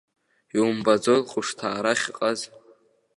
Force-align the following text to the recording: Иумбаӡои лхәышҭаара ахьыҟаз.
Иумбаӡои 0.57 1.19
лхәышҭаара 1.23 1.91
ахьыҟаз. 1.93 2.39